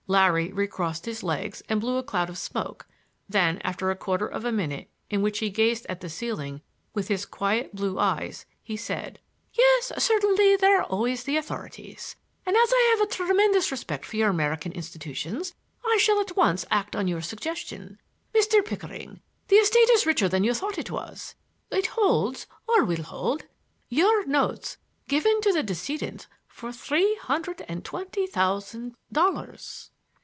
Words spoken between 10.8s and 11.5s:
are always the